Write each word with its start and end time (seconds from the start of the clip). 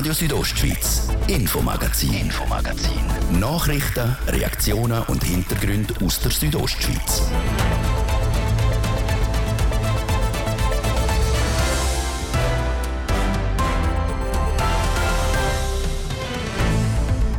Radio 0.00 0.14
Südostschweiz, 0.14 1.08
Infomagazin, 1.26 2.14
Infomagazin. 2.14 3.02
Nachrichten, 3.38 4.16
Reaktionen 4.28 5.02
und 5.08 5.22
Hintergründe 5.22 5.92
aus 6.02 6.20
der 6.20 6.30
Südostschweiz. 6.30 7.30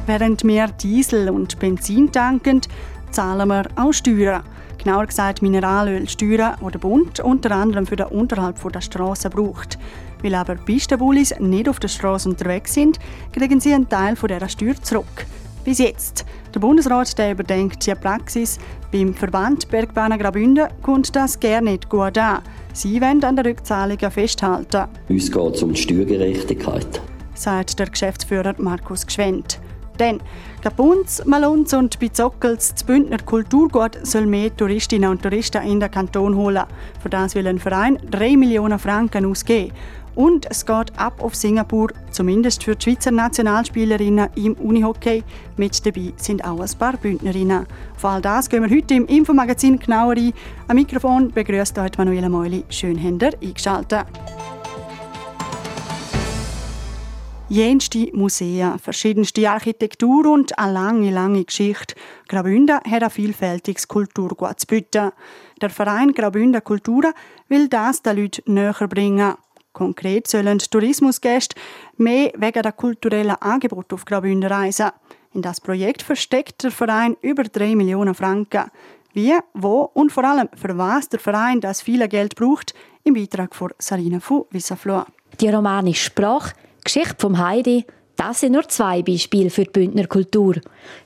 Während 0.06 0.44
wir 0.44 0.68
Diesel 0.68 1.32
und 1.32 1.58
Benzin 1.58 2.12
tanken, 2.12 2.62
zahlen 3.10 3.48
wir 3.48 3.66
auch 3.76 3.92
Steuern. 3.92 4.44
Genauer 4.78 5.08
gesagt 5.08 5.42
Mineralölsteuern, 5.42 6.58
die 6.64 6.72
der 6.72 6.80
Bund 6.80 7.20
unter 7.22 7.56
anderem 7.56 7.88
für 7.88 7.96
den 7.96 8.08
Unterhalt 8.08 8.58
der 8.64 8.82
Straßen 8.82 9.32
braucht. 9.32 9.80
Weil 10.24 10.36
aber 10.36 10.56
Pistenbullis 10.56 11.34
nicht 11.40 11.68
auf 11.68 11.80
der 11.80 11.88
Straße 11.88 12.30
unterwegs 12.30 12.74
sind, 12.74 13.00
kriegen 13.32 13.60
sie 13.60 13.74
einen 13.74 13.90
Teil 13.90 14.16
dieser 14.16 14.50
Steuer 14.50 14.76
zurück. 14.82 15.26
Bis 15.64 15.78
jetzt. 15.78 16.26
Der 16.56 16.60
Bundesrat 16.60 17.18
der 17.18 17.32
überdenkt 17.32 17.86
die 17.86 17.94
Praxis. 17.94 18.58
Beim 18.92 19.14
Verband 19.14 19.70
Bergbahnen 19.70 20.18
Graubünden 20.18 20.68
kommt 20.82 21.16
das 21.16 21.40
gerne 21.40 21.72
nicht 21.72 21.88
gut 21.88 22.18
an. 22.18 22.42
Sie 22.74 23.00
wollen 23.00 23.24
an 23.24 23.36
den 23.36 23.46
Rückzahlungen 23.46 24.12
festhalten. 24.12 24.88
Uns 25.08 25.32
geht 25.32 25.56
es 25.56 25.64
um 25.64 25.74
die 25.74 25.82
Steuergerechtigkeit, 25.82 27.02
sagt 27.36 27.78
der 27.78 27.90
Geschäftsführer 27.90 28.56
Markus 28.58 29.06
Gschwendt. 29.06 29.60
Denn 30.00 30.20
Kapunz, 30.64 31.24
Malunz 31.26 31.74
und 31.74 32.00
Bizockels, 32.00 32.74
das 32.74 32.84
Bündner 32.84 33.20
Kulturgut, 33.20 34.00
soll 34.04 34.26
mehr 34.26 34.56
Touristinnen 34.56 35.12
und 35.12 35.22
Touristen 35.22 35.62
in 35.62 35.80
den 35.80 35.92
Kanton 35.92 36.36
holen. 36.36 36.64
Für 37.04 37.10
das 37.10 37.36
will 37.36 37.46
ein 37.46 37.60
Verein 37.60 38.00
3 38.10 38.36
Millionen 38.36 38.80
Franken 38.80 39.26
ausgeben. 39.26 39.74
Und 40.22 40.46
es 40.52 40.68
geht 40.68 41.00
ab 41.00 41.16
auf 41.24 41.34
Singapur, 41.34 41.88
zumindest 42.12 42.64
für 42.64 42.76
die 42.76 42.84
Schweizer 42.84 43.10
Nationalspielerinnen 43.10 44.30
im 44.36 44.54
Unihockey. 44.54 45.24
Mit 45.58 45.84
dabei 45.84 46.14
sind 46.16 46.46
auch 46.46 46.60
ein 46.60 46.70
paar 46.78 46.96
Bündnerinnen. 46.96 47.66
Auf 47.96 48.06
all 48.06 48.22
das 48.22 48.48
gehen 48.48 48.62
wir 48.62 48.70
heute 48.70 48.94
im 48.94 49.08
Infomagazin 49.08 49.80
genauer 49.80 50.16
ein. 50.16 50.32
Am 50.68 50.76
Mikrofon 50.76 51.32
begrüßt 51.32 51.76
heute 51.80 51.98
Manuela 51.98 52.30
Meuli. 52.30 52.64
Schön, 52.70 53.02
habt 53.04 53.44
eingeschaltet. 53.44 54.06
jenste 57.50 58.08
Museen, 58.14 58.78
verschiedenste 58.78 59.50
Architektur 59.50 60.28
und 60.28 60.58
eine 60.60 60.72
lange, 60.72 61.10
lange 61.10 61.44
Geschichte. 61.44 61.96
Graubünden 62.28 62.78
hat 62.78 63.04
ein 63.04 63.10
vielfältiges 63.10 63.88
Kulturgut 63.88 64.60
zu 64.60 64.68
bieten. 64.68 65.12
Der 65.60 65.72
Verein 65.72 66.14
Graubünden 66.14 66.64
Kultur 66.64 67.12
will 67.50 67.68
das 67.68 68.04
den 68.04 68.18
Leuten 68.18 68.54
näher 68.54 68.88
bringen. 68.88 69.34
Konkret 69.74 70.28
sollen 70.28 70.60
Tourismusgäste 70.60 71.56
mehr 71.98 72.32
wegen 72.36 72.62
der 72.62 72.72
kulturellen 72.72 73.36
Angebote 73.40 73.96
auf 73.96 74.06
Graubünden 74.06 74.52
reisen. 74.52 74.92
In 75.34 75.42
das 75.42 75.62
Projekt 75.62 76.02
versteckt 76.02 76.64
der 76.64 76.72
Verein 76.72 77.16
über 77.22 77.44
3 77.44 77.76
Millionen 77.76 78.14
Franken. 78.14 78.70
Wie, 79.14 79.34
wo 79.54 79.90
und 79.94 80.12
vor 80.12 80.24
allem 80.24 80.50
für 80.56 80.78
was 80.78 81.10
der 81.10 81.20
Verein 81.20 81.62
das 81.62 81.82
viele 81.82 82.08
Geld 82.08 82.36
braucht, 82.36 82.74
im 83.04 83.14
Beitrag 83.14 83.56
von 83.56 83.72
Sarina 83.78 84.20
von 84.20 84.46
Wissaflor. 84.52 85.06
Die 85.40 85.50
romanische 85.50 86.06
Sprache 86.06 86.54
Geschichte 86.84 87.16
vom 87.18 87.38
Heidi, 87.38 87.86
das 88.16 88.42
sind 88.42 88.54
nur 88.54 88.68
zwei 88.68 89.02
Beispiele 89.02 89.50
für 89.50 89.64
die 89.64 89.72
Bündner 89.72 90.08
Kultur. 90.08 90.56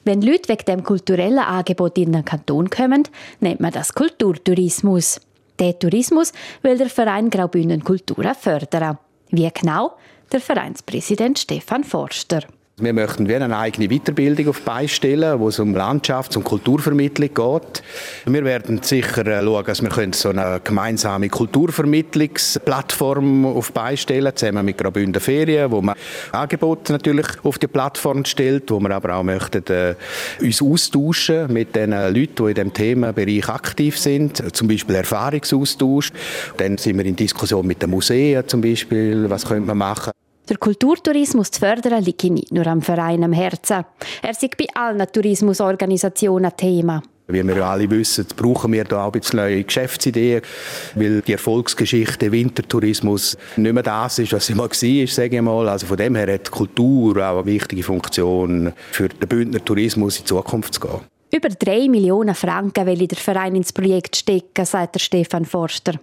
Wenn 0.04 0.22
Leute 0.22 0.50
wegen 0.50 0.66
dem 0.66 0.84
kulturellen 0.84 1.40
Angebot 1.40 1.98
in 1.98 2.14
den 2.14 2.26
Kanton 2.26 2.70
kommen, 2.70 3.04
nennt 3.40 3.60
man 3.60 3.72
das 3.72 3.94
Kulturtourismus. 3.94 5.22
Der 5.60 5.78
Tourismus 5.80 6.34
will 6.62 6.78
der 6.78 6.90
Verein 6.90 7.30
Graubünden 7.30 7.84
Kultur 7.84 8.34
fördern. 8.34 8.98
Wie 9.30 9.50
genau? 9.52 9.98
Der 10.32 10.42
Vereinspräsident 10.42 11.40
Stefan 11.40 11.84
Forster. 11.84 12.42
Wir 12.78 12.92
möchten 12.92 13.30
wie 13.30 13.36
eine 13.36 13.58
eigene 13.58 13.88
Weiterbildung 13.88 14.50
auf 14.50 14.64
beistellen, 14.64 15.40
wo 15.40 15.48
es 15.48 15.60
um 15.60 15.74
Landschafts- 15.74 16.36
und 16.36 16.44
Kulturvermittlung 16.44 17.34
geht. 17.34 17.82
Wir 18.26 18.44
werden 18.44 18.84
sicher 18.84 19.26
äh, 19.26 19.42
schauen, 19.42 19.64
dass 19.64 19.82
wir 19.82 20.10
so 20.12 20.28
eine 20.28 20.60
gemeinsame 20.62 21.30
Kulturvermittlungsplattform 21.30 23.46
auf 23.46 23.72
beistellen, 23.72 24.36
zusammen 24.36 24.66
mit 24.66 24.78
Graubünden 24.78 25.22
Ferien, 25.22 25.72
wo 25.72 25.82
man 25.82 25.96
Angebote 26.34 26.92
natürlich 26.92 27.28
auf 27.44 27.58
die 27.60 27.68
Plattform 27.68 28.26
stellt, 28.26 28.70
wo 28.70 28.82
wir 28.82 28.92
aber 28.92 29.16
auch 29.16 29.24
möchten 29.24 29.66
äh, 29.68 29.96
uns 30.42 30.62
austauschen 30.62 31.54
mit 31.54 31.78
den 31.78 31.92
Leuten, 31.92 32.36
die 32.36 32.50
in 32.50 32.56
dem 32.56 32.74
Themenbereich 32.74 33.48
aktiv 33.48 33.98
sind, 33.98 34.54
zum 34.54 34.68
Beispiel 34.68 34.96
Erfahrungsaustausch. 34.96 36.12
Dann 36.58 36.78
sind 36.78 36.98
wir 36.98 37.06
in 37.06 37.16
Diskussion 37.16 37.66
mit 37.66 37.82
den 37.82 37.90
Museen 37.90 38.46
zum 38.46 38.60
Beispiel, 38.60 39.30
was 39.30 39.46
könnte 39.46 39.66
man 39.66 39.78
machen. 39.78 40.12
Der 40.48 40.58
Kulturtourismus 40.58 41.50
zu 41.50 41.60
fördern 41.60 42.04
liegt 42.04 42.24
nicht 42.24 42.52
nur 42.52 42.68
am 42.68 42.82
Verein 42.82 43.24
am 43.24 43.34
Herzen. 43.34 43.84
Er 44.22 44.30
ist 44.30 44.42
bei 44.42 44.68
allen 44.76 45.08
Tourismusorganisationen 45.12 46.52
ein 46.52 46.58
Thema. 46.58 47.02
Wie 47.28 47.44
wir 47.44 47.58
ja 47.58 47.72
alle 47.72 47.90
wissen, 47.90 48.28
brauchen 48.36 48.72
wir 48.72 48.84
da 48.84 49.06
auch 49.06 49.14
ein 49.14 49.20
bisschen 49.20 49.38
neue 49.38 49.64
Geschäftsideen, 49.64 50.44
weil 50.94 51.22
die 51.22 51.32
Erfolgsgeschichte 51.32 52.32
Wintertourismus 52.32 53.36
nicht 53.56 53.74
mehr 53.74 53.82
das 53.82 54.20
ist, 54.20 54.34
was 54.34 54.46
sie 54.46 54.54
mal 54.54 54.70
war, 54.70 55.08
sage 55.08 55.36
ich 55.36 55.42
mal. 55.42 55.68
Also 55.68 55.88
von 55.88 55.98
dem 55.98 56.14
her 56.14 56.32
hat 56.32 56.52
Kultur 56.52 57.18
auch 57.18 57.40
eine 57.40 57.46
wichtige 57.48 57.82
Funktion, 57.82 58.72
für 58.92 59.10
den 59.10 59.28
Bündner 59.28 59.66
Tourismus 59.66 60.20
in 60.20 60.28
Zukunft 60.28 60.76
zu 60.76 60.82
gehen. 60.82 61.02
Über 61.34 61.50
drei 61.50 61.90
Millionen 61.90 62.36
Franken 62.36 62.86
will 62.86 63.08
der 63.08 63.18
Verein 63.18 63.56
ins 63.56 63.74
Projekt 63.74 64.16
stecken, 64.18 64.64
sagt 64.64 64.94
der 64.94 65.00
Stefan 65.00 65.46
Forster. 65.46 66.00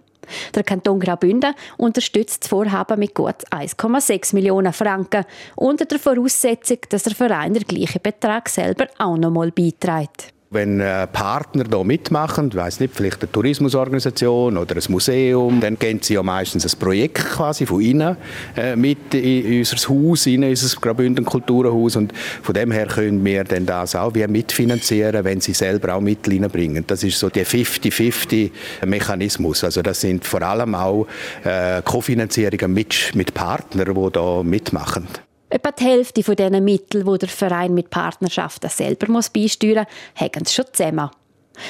Der 0.54 0.62
Kanton 0.62 1.00
Graubünden 1.00 1.54
unterstützt 1.76 2.44
das 2.44 2.48
Vorhaben 2.48 2.98
mit 2.98 3.14
gut 3.14 3.44
1,6 3.50 4.34
Millionen 4.34 4.72
Franken 4.72 5.24
unter 5.56 5.84
der 5.84 5.98
Voraussetzung, 5.98 6.78
dass 6.88 7.04
der 7.04 7.14
Verein 7.14 7.54
den 7.54 7.64
gleichen 7.64 8.02
Betrag 8.02 8.48
selber 8.48 8.86
auch 8.98 9.16
noch 9.16 9.30
mal 9.30 9.50
beiträgt. 9.50 10.32
Wenn 10.52 10.80
äh, 10.80 11.06
Partner 11.06 11.64
da 11.64 11.82
mitmachen, 11.82 12.48
ich 12.48 12.54
weiß 12.54 12.80
nicht, 12.80 12.94
vielleicht 12.94 13.22
eine 13.22 13.32
Tourismusorganisation 13.32 14.58
oder 14.58 14.76
ein 14.76 14.82
Museum, 14.88 15.62
dann 15.62 15.78
gehen 15.78 16.00
sie 16.02 16.12
ja 16.12 16.22
meistens 16.22 16.66
ein 16.66 16.78
Projekt 16.78 17.24
quasi 17.24 17.64
von 17.64 17.80
ihnen 17.80 18.18
äh, 18.54 18.76
mit 18.76 19.14
in 19.14 19.60
unser 19.60 19.88
Haus, 19.88 20.26
in 20.26 20.44
unser 20.44 20.78
Graubünden 20.78 21.24
Kulturhaus 21.24 21.96
und 21.96 22.12
von 22.42 22.52
dem 22.52 22.70
her 22.70 22.86
können 22.86 23.24
wir 23.24 23.44
dann 23.44 23.64
das 23.64 23.96
auch 23.96 24.14
wie 24.14 24.26
mitfinanzieren, 24.26 25.24
wenn 25.24 25.40
sie 25.40 25.54
selber 25.54 25.94
auch 25.94 26.02
Mittel 26.02 26.34
reinbringen. 26.34 26.84
Das 26.86 27.02
ist 27.02 27.18
so 27.18 27.30
der 27.30 27.46
50-50 27.46 28.50
Mechanismus. 28.84 29.64
Also 29.64 29.80
das 29.80 30.02
sind 30.02 30.26
vor 30.26 30.42
allem 30.42 30.74
auch 30.74 31.06
äh, 31.44 31.80
Kofinanzierungen 31.80 32.74
mit, 32.74 33.12
mit 33.14 33.32
Partnern, 33.32 33.94
die 33.94 34.12
da 34.12 34.42
mitmachen. 34.42 35.08
Etwa 35.52 35.70
die 35.70 35.84
Hälfte 35.84 36.22
von 36.22 36.34
diesen 36.34 36.64
Mitteln, 36.64 37.04
die 37.04 37.18
der 37.18 37.28
Verein 37.28 37.74
mit 37.74 37.90
Partnerschaften 37.90 38.70
selber 38.70 39.06
beisteuern 39.06 39.86
muss, 40.16 40.22
haben 40.22 40.44
sie 40.46 40.54
schon 40.54 40.64
zusammen. 40.72 41.10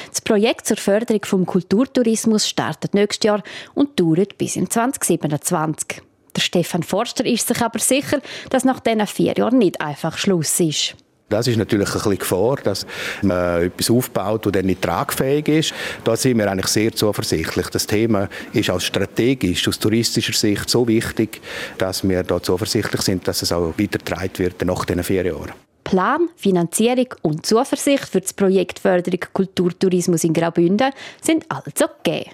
Das 0.09 0.21
Projekt 0.21 0.67
zur 0.67 0.77
Förderung 0.77 1.19
des 1.19 1.45
Kulturtourismus 1.45 2.47
startet 2.47 2.93
nächstes 2.93 3.25
Jahr 3.25 3.43
und 3.73 3.99
dauert 3.99 4.37
bis 4.37 4.55
in 4.55 4.69
2027. 4.69 6.01
Der 6.33 6.41
Stefan 6.41 6.83
Forster 6.83 7.25
ist 7.25 7.45
sich 7.45 7.61
aber 7.61 7.79
sicher, 7.79 8.21
dass 8.49 8.63
nach 8.63 8.79
diesen 8.79 9.05
vier 9.05 9.33
Jahren 9.33 9.57
nicht 9.57 9.81
einfach 9.81 10.17
Schluss 10.17 10.61
ist. 10.61 10.95
Das 11.29 11.47
ist 11.47 11.57
natürlich 11.57 11.87
ein 11.87 11.93
bisschen 11.93 12.17
Gefahr, 12.17 12.57
dass 12.63 12.85
man 13.21 13.63
etwas 13.63 13.89
aufbaut, 13.89 14.45
das 14.45 14.51
dann 14.51 14.65
nicht 14.65 14.81
tragfähig 14.81 15.47
ist. 15.47 15.73
Da 16.03 16.15
sind 16.15 16.37
wir 16.37 16.51
eigentlich 16.51 16.67
sehr 16.67 16.93
zuversichtlich. 16.93 17.67
Das 17.67 17.87
Thema 17.87 18.29
ist 18.51 18.69
als 18.69 18.83
strategisch, 18.83 19.67
aus 19.67 19.79
touristischer 19.79 20.33
Sicht 20.33 20.69
so 20.69 20.87
wichtig, 20.87 21.41
dass 21.77 22.07
wir 22.07 22.23
da 22.23 22.41
zuversichtlich 22.41 23.01
sind, 23.01 23.27
dass 23.27 23.41
es 23.41 23.51
auch 23.51 23.73
weitergetragen 23.77 24.37
wird 24.37 24.63
nach 24.65 24.85
diesen 24.85 25.03
vier 25.03 25.25
Jahren. 25.25 25.53
Plan, 25.83 26.29
Finanzierung 26.35 27.07
und 27.21 27.45
Zuversicht 27.45 28.07
für 28.07 28.21
das 28.21 28.33
Projekt 28.33 28.79
Förderung 28.79 29.19
Kulturtourismus 29.33 30.23
in 30.23 30.33
Graubünden 30.33 30.91
sind 31.21 31.45
also 31.49 31.87
gegeben. 32.03 32.31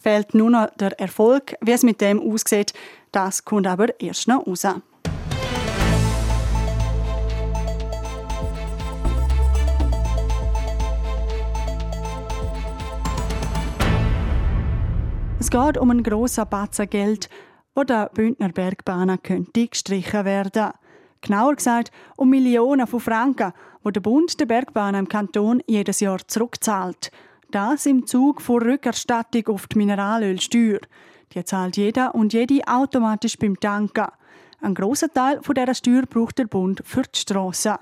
Fehlt 0.00 0.34
nur 0.34 0.50
noch 0.50 0.70
der 0.76 0.98
Erfolg. 1.00 1.56
Wie 1.60 1.72
es 1.72 1.82
mit 1.82 2.00
dem 2.00 2.20
aussieht, 2.20 2.72
das 3.10 3.44
kommt 3.44 3.66
aber 3.66 4.00
erst 4.00 4.28
noch 4.28 4.46
raus. 4.46 4.66
Es 15.48 15.52
geht 15.52 15.78
um 15.78 15.90
einen 15.90 16.02
grossen 16.02 16.44
Batzen 16.46 16.90
Geld, 16.90 17.30
wo 17.74 17.82
der 17.82 18.10
Bündner 18.12 18.50
Bergbahnen 18.50 19.22
könnte 19.22 19.66
gestrichen 19.66 20.26
werden. 20.26 20.72
Genauer 21.22 21.56
gesagt 21.56 21.90
um 22.18 22.28
Millionen 22.28 22.86
von 22.86 23.00
Franken, 23.00 23.54
wo 23.82 23.90
der 23.90 24.02
Bund 24.02 24.38
der 24.38 24.44
Bergbahnen 24.44 25.06
im 25.06 25.08
Kanton 25.08 25.62
jedes 25.66 26.00
Jahr 26.00 26.18
zurückzahlt. 26.18 27.10
Das 27.50 27.86
im 27.86 28.06
Zug 28.06 28.42
vor 28.42 28.60
Rückerstattung 28.60 29.46
auf 29.46 29.66
die 29.68 29.78
Mineralölsteuer. 29.78 30.80
Die 31.32 31.44
zahlt 31.44 31.78
jeder 31.78 32.14
und 32.14 32.34
jede 32.34 32.60
automatisch 32.68 33.38
beim 33.38 33.58
Tanken. 33.58 34.08
Ein 34.60 34.74
großer 34.74 35.10
Teil 35.10 35.40
von 35.40 35.54
dieser 35.54 35.74
Steuer 35.74 36.02
braucht 36.02 36.36
der 36.36 36.44
Bund 36.44 36.82
für 36.84 37.04
die 37.04 37.20
Strassen. 37.20 37.76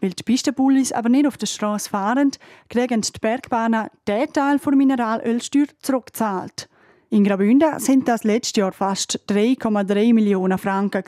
Weil 0.00 0.14
die 0.14 0.22
Pistenbullis 0.22 0.92
aber 0.92 1.10
nicht 1.10 1.26
auf 1.26 1.36
der 1.36 1.44
Straße 1.44 1.90
fahren, 1.90 2.30
kriegen 2.70 3.02
die 3.02 3.18
Bergbahnen 3.20 3.88
diesen 4.08 4.32
Teil 4.32 4.58
der 4.58 4.76
Mineralölsteuer 4.76 5.66
zurückgezahlt. 5.82 6.70
In 7.12 7.24
Graubünden 7.24 7.78
sind 7.78 8.08
das 8.08 8.24
letztes 8.24 8.56
Jahr 8.56 8.72
fast 8.72 9.20
3,3 9.28 10.14
Millionen 10.14 10.56
Franken. 10.56 11.02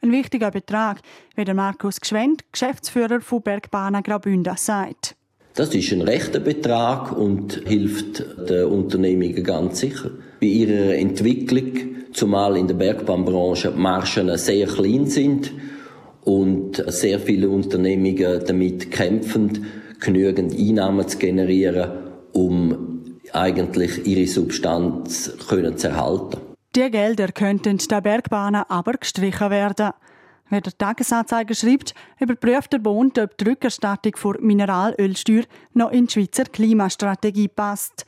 Ein 0.00 0.12
wichtiger 0.12 0.52
Betrag, 0.52 1.00
wie 1.34 1.52
Markus 1.52 2.00
Gschwend, 2.00 2.44
Geschäftsführer 2.52 3.20
von 3.20 3.42
Bergbahnen 3.42 4.04
Graubünden, 4.04 4.56
sagt. 4.56 5.16
Das 5.56 5.74
ist 5.74 5.92
ein 5.92 6.02
rechter 6.02 6.38
Betrag 6.38 7.10
und 7.10 7.60
hilft 7.66 8.24
den 8.48 8.66
Unternehmungen 8.66 9.42
ganz 9.42 9.80
sicher. 9.80 10.12
Bei 10.40 10.46
ihrer 10.46 10.94
Entwicklung, 10.94 11.72
zumal 12.12 12.56
in 12.56 12.68
der 12.68 12.76
Bergbahnbranche 12.76 13.72
die 13.72 13.80
Margen 13.80 14.38
sehr 14.38 14.68
klein 14.68 15.06
sind 15.06 15.52
und 16.22 16.84
sehr 16.86 17.18
viele 17.18 17.48
Unternehmungen 17.48 18.44
damit 18.46 18.92
kämpfen, 18.92 19.66
genügend 19.98 20.56
Einnahmen 20.56 21.08
zu 21.08 21.18
generieren, 21.18 21.90
um 22.32 22.85
eigentlich 23.36 24.06
ihre 24.06 24.26
Substanz 24.26 25.32
können 25.48 25.76
zu 25.76 25.88
erhalten. 25.88 26.40
Die 26.74 26.90
Gelder 26.90 27.28
könnten 27.28 27.78
der 27.78 28.00
Bergbahnen 28.00 28.64
aber 28.68 28.94
gestrichen 28.94 29.50
werden. 29.50 29.90
Wie 30.48 30.60
der 30.60 30.76
Tagesanzeiger 30.76 31.54
schreibt, 31.54 31.94
überprüft 32.20 32.72
der 32.72 32.78
Bund, 32.78 33.18
ob 33.18 33.36
die 33.38 33.48
Rückerstattung 33.48 34.14
für 34.16 34.38
Mineralölsteuer 34.40 35.44
noch 35.74 35.90
in 35.90 36.06
die 36.06 36.12
Schweizer 36.12 36.44
Klimastrategie 36.44 37.48
passt. 37.48 38.06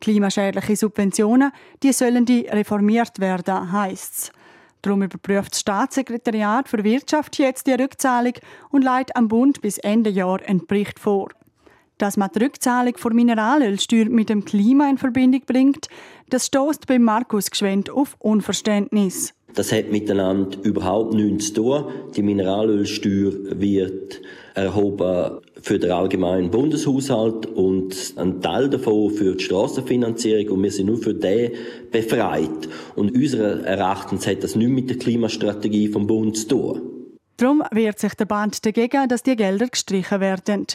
Klimaschädliche 0.00 0.76
Subventionen, 0.76 1.52
die 1.82 1.92
sollen 1.92 2.26
die 2.26 2.40
reformiert 2.40 3.20
werden, 3.20 3.72
heisst 3.72 4.14
es. 4.14 4.32
Darum 4.82 5.02
überprüft 5.02 5.52
das 5.52 5.60
Staatssekretariat 5.60 6.68
für 6.68 6.82
Wirtschaft 6.82 7.38
jetzt 7.38 7.68
die 7.68 7.72
Rückzahlung 7.72 8.34
und 8.70 8.82
leitet 8.82 9.14
am 9.14 9.28
Bund 9.28 9.60
bis 9.62 9.78
Ende 9.78 10.10
Jahr 10.10 10.40
einen 10.44 10.66
Bericht 10.66 10.98
vor. 10.98 11.28
Dass 12.02 12.16
man 12.16 12.30
die 12.34 12.42
Rückzahlung 12.42 12.96
von 12.96 13.14
Mineralölsteuer 13.14 14.06
mit 14.06 14.28
dem 14.28 14.44
Klima 14.44 14.90
in 14.90 14.98
Verbindung 14.98 15.42
bringt, 15.46 15.86
das 16.30 16.46
stößt 16.46 16.88
bei 16.88 16.98
Markus 16.98 17.48
Gschwend 17.48 17.90
auf 17.90 18.16
Unverständnis. 18.18 19.34
Das 19.54 19.70
hat 19.70 19.92
miteinander 19.92 20.58
überhaupt 20.64 21.14
nichts 21.14 21.54
zu 21.54 21.62
tun. 21.62 21.84
Die 22.16 22.22
Mineralölsteuer 22.22 23.60
wird 23.60 24.20
erhoben 24.54 25.38
für 25.60 25.78
den 25.78 25.92
allgemeinen 25.92 26.50
Bundeshaushalt 26.50 27.46
und 27.46 28.14
ein 28.16 28.40
Teil 28.40 28.68
davon 28.68 29.10
für 29.10 29.36
die 29.36 29.44
Strassenfinanzierung 29.44 30.56
und 30.56 30.62
wir 30.64 30.72
sind 30.72 30.86
nur 30.86 30.98
für 30.98 31.14
den 31.14 31.52
befreit. 31.92 32.68
Und 32.96 33.14
unseres 33.14 33.62
Erachtens 33.62 34.26
hat 34.26 34.42
das 34.42 34.56
nichts 34.56 34.74
mit 34.74 34.90
der 34.90 34.98
Klimastrategie 34.98 35.86
vom 35.86 36.08
Bund 36.08 36.36
zu 36.36 36.48
tun. 36.48 36.80
Darum 37.36 37.62
wehrt 37.70 38.00
sich 38.00 38.14
der 38.14 38.24
Band 38.24 38.66
dagegen, 38.66 39.08
dass 39.08 39.22
die 39.22 39.36
Gelder 39.36 39.68
gestrichen 39.68 40.20
werden. 40.20 40.66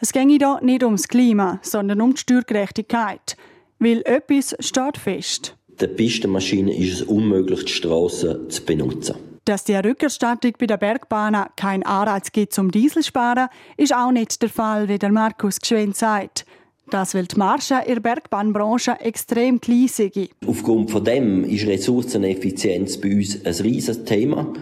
Es 0.00 0.12
ginge 0.12 0.36
hier 0.36 0.58
nicht 0.62 0.82
ums 0.82 1.08
Klima, 1.08 1.60
sondern 1.62 2.00
um 2.00 2.14
die 2.14 2.20
Steuergerechtigkeit. 2.20 3.36
Weil 3.78 4.02
etwas 4.04 4.56
steht 4.60 4.98
fest. 4.98 5.56
Der 5.80 5.88
Pistenmaschine 5.88 6.76
ist 6.76 6.92
es 6.92 7.02
unmöglich, 7.02 7.64
die 7.64 7.72
Strassen 7.72 8.48
zu 8.48 8.64
benutzen. 8.64 9.16
Dass 9.44 9.64
die 9.64 9.74
Rückerstattung 9.74 10.52
bei 10.58 10.66
der 10.66 10.76
Bergbahn 10.76 11.46
keinen 11.56 11.82
Anreiz 11.82 12.32
gibt 12.32 12.54
zum 12.54 12.70
Dieselsparen, 12.70 13.48
ist 13.76 13.94
auch 13.94 14.10
nicht 14.10 14.40
der 14.40 14.48
Fall, 14.48 14.88
wie 14.88 14.98
der 14.98 15.12
Markus 15.12 15.58
Gschwend 15.60 15.96
sagt. 15.96 16.46
Das 16.90 17.14
weil 17.14 17.26
die 17.26 17.36
Marge 17.36 17.82
in 17.86 17.94
der 17.94 18.00
Bergbahnbranche 18.00 19.00
extrem 19.00 19.60
klein 19.60 19.88
sind. 19.88 20.30
Aufgrund 20.46 20.90
von 20.90 21.04
dem 21.04 21.44
ist 21.44 21.66
Ressourceneffizienz 21.66 23.00
bei 23.00 23.14
uns 23.16 23.44
ein 23.44 23.54
riesiges 23.54 24.04
Thema. 24.04 24.52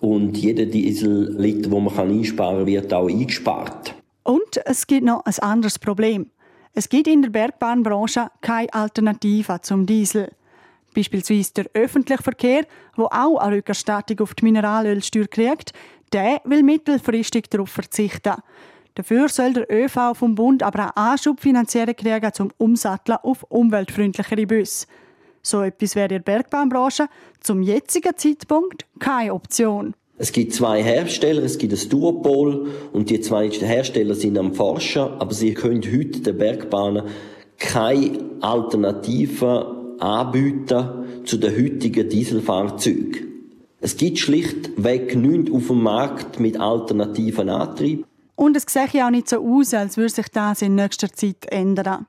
Und 0.00 0.36
jeder 0.36 0.66
Dieselliter, 0.66 1.70
den 1.70 1.84
man 1.84 1.98
einsparen 1.98 2.58
kann, 2.58 2.66
wird 2.66 2.92
auch 2.92 3.08
eingespart. 3.08 3.94
Und 4.28 4.60
es 4.66 4.86
gibt 4.86 5.06
noch 5.06 5.24
ein 5.24 5.38
anderes 5.38 5.78
Problem. 5.78 6.30
Es 6.74 6.90
gibt 6.90 7.06
in 7.06 7.22
der 7.22 7.30
Bergbahnbranche 7.30 8.30
keine 8.42 8.70
Alternative 8.74 9.58
zum 9.62 9.86
Diesel. 9.86 10.30
Beispielsweise 10.94 11.54
der 11.54 11.64
öffentliche 11.72 12.22
Verkehr, 12.22 12.66
wo 12.94 13.06
auch 13.06 13.38
eine 13.38 13.56
Rückerstattung 13.56 14.20
auf 14.20 14.34
die 14.34 14.44
Mineralölsteuer 14.44 15.28
kriegt, 15.28 15.72
der 16.12 16.42
will 16.44 16.62
mittelfristig 16.62 17.48
darauf 17.48 17.70
verzichten. 17.70 18.34
Dafür 18.96 19.30
soll 19.30 19.54
der 19.54 19.72
ÖV 19.72 20.12
vom 20.12 20.34
Bund 20.34 20.62
aber 20.62 20.90
auch 20.90 20.96
Anschub 20.96 21.40
finanzieren 21.40 21.96
kriegen 21.96 22.34
zum 22.34 22.50
Umsatteln 22.58 23.16
auf 23.22 23.44
umweltfreundlichere 23.44 24.46
Busse. 24.46 24.88
So 25.40 25.62
etwas 25.62 25.94
wäre 25.96 26.04
in 26.04 26.22
der 26.22 26.32
Bergbahnbranche 26.32 27.08
zum 27.40 27.62
jetzigen 27.62 28.14
Zeitpunkt 28.14 28.84
keine 28.98 29.32
Option. 29.32 29.94
Es 30.20 30.32
gibt 30.32 30.52
zwei 30.52 30.82
Hersteller, 30.82 31.44
es 31.44 31.58
gibt 31.58 31.72
ein 31.72 31.88
Duopol 31.88 32.66
und 32.92 33.08
die 33.08 33.20
zwei 33.20 33.48
Hersteller 33.48 34.16
sind 34.16 34.36
am 34.36 34.52
Forschen, 34.52 35.02
aber 35.02 35.32
sie 35.32 35.54
können 35.54 35.82
heute 35.84 36.20
den 36.20 36.36
Bergbahnen 36.36 37.04
keine 37.56 38.18
Alternative 38.40 39.94
anbieten 40.00 41.24
zu 41.24 41.36
den 41.36 41.56
heutigen 41.56 42.08
Dieselfahrzeugen. 42.08 43.28
Es 43.80 43.96
gibt 43.96 44.18
schlichtweg 44.18 45.14
nichts 45.14 45.52
auf 45.52 45.68
dem 45.68 45.82
Markt 45.82 46.40
mit 46.40 46.58
alternativen 46.58 47.48
Antrieb. 47.48 48.04
Und 48.34 48.56
es 48.56 48.64
sieht 48.68 49.00
auch 49.00 49.10
nicht 49.10 49.28
so 49.28 49.38
aus, 49.38 49.72
als 49.72 49.96
würde 49.96 50.12
sich 50.12 50.28
das 50.28 50.62
in 50.62 50.74
nächster 50.74 51.12
Zeit 51.12 51.46
ändern. 51.50 52.06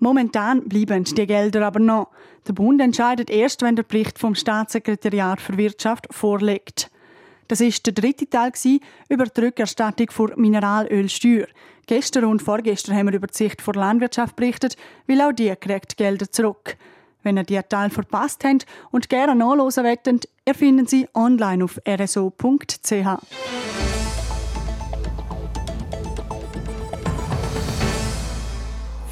Momentan 0.00 0.68
bleiben 0.68 1.04
die 1.04 1.26
Gelder 1.26 1.66
aber 1.66 1.80
noch. 1.80 2.08
Der 2.48 2.52
Bund 2.52 2.80
entscheidet 2.80 3.30
erst, 3.30 3.62
wenn 3.62 3.76
der 3.76 3.84
Bericht 3.84 4.18
vom 4.18 4.34
Staatssekretariat 4.34 5.40
für 5.40 5.56
Wirtschaft 5.56 6.08
vorliegt. 6.10 6.90
Das 7.48 7.60
ist 7.60 7.84
der 7.86 7.92
dritte 7.92 8.28
Teil 8.28 8.52
über 9.08 9.24
die 9.26 9.40
Rückerstattung 9.40 10.10
für 10.10 10.32
Mineralölsteuer. 10.36 11.46
Gestern 11.86 12.24
und 12.24 12.42
vorgestern 12.42 12.96
haben 12.96 13.08
wir 13.08 13.14
über 13.14 13.26
die 13.26 13.36
Sicht 13.36 13.66
der 13.66 13.74
Landwirtschaft 13.74 14.36
berichtet, 14.36 14.76
weil 15.06 15.20
auch 15.20 15.32
die 15.32 15.54
kriegt 15.56 15.96
Gelder 15.96 16.30
zurück. 16.30 16.76
Wenn 17.22 17.36
ihr 17.36 17.44
diesen 17.44 17.68
Teil 17.68 17.90
verpasst 17.90 18.44
habt 18.44 18.66
und 18.90 19.08
gerne 19.08 19.34
nachlesen 19.34 19.84
wollt, 19.84 20.28
erfinden 20.44 20.86
Sie 20.86 21.08
online 21.14 21.64
auf 21.64 21.78
rso.ch. 21.86 23.06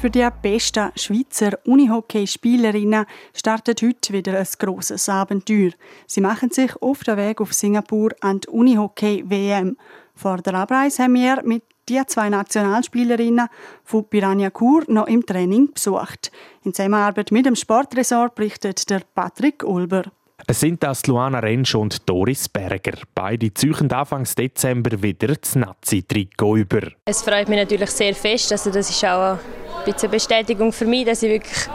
Für 0.03 0.09
die 0.09 0.27
besten 0.41 0.91
Schweizer 0.97 1.57
Unihockey-Spielerinnen 1.63 3.05
startet 3.33 3.81
heute 3.81 4.11
wieder 4.11 4.37
ein 4.37 4.47
grosses 4.59 5.07
Abenteuer. 5.07 5.71
Sie 6.07 6.19
machen 6.19 6.51
sich 6.51 6.75
auf 6.81 7.05
den 7.05 7.15
Weg 7.15 7.39
auf 7.39 7.53
Singapur 7.53 8.11
an 8.19 8.41
die 8.41 8.49
Unihockey-WM. 8.49 9.77
Vor 10.13 10.39
der 10.39 10.55
Abreise 10.55 11.03
haben 11.03 11.13
wir 11.13 11.41
mit 11.45 11.63
die 11.87 12.05
zwei 12.05 12.27
Nationalspielerinnen 12.27 13.47
von 13.85 14.03
Piranha 14.03 14.49
Kur 14.49 14.83
noch 14.89 15.07
im 15.07 15.25
Training 15.25 15.71
besucht. 15.71 16.33
In 16.65 16.73
Zusammenarbeit 16.73 17.31
mit 17.31 17.45
dem 17.45 17.55
Sportresort 17.55 18.35
berichtet 18.35 18.89
der 18.89 19.03
Patrick 19.15 19.63
Ulber. 19.63 20.03
Es 20.45 20.59
sind 20.59 20.83
das 20.83 21.05
Luana 21.07 21.39
Rentsch 21.39 21.75
und 21.75 22.09
Doris 22.09 22.49
Berger. 22.49 22.97
Beide 23.15 23.53
züchen 23.53 23.91
Anfang 23.91 24.27
Dezember 24.37 25.01
wieder 25.01 25.27
das 25.27 25.55
Nazi-Trikot 25.55 26.57
über. 26.57 26.81
Es 27.05 27.21
freut 27.21 27.47
mich 27.47 27.59
natürlich 27.59 27.91
sehr 27.91 28.13
fest. 28.13 28.51
Also 28.51 28.69
das 28.69 28.89
ist 28.89 29.05
auch 29.05 29.37
ein 29.37 29.39
bisschen 29.85 30.11
Bestätigung 30.11 30.73
für 30.73 30.85
mich, 30.85 31.05
dass 31.05 31.23
ich 31.23 31.29
wirklich 31.29 31.69